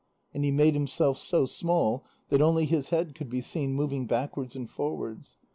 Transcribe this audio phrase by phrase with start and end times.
[0.33, 4.55] And he made himself so small that only his head could be seen moving backwards
[4.55, 5.37] and forwards.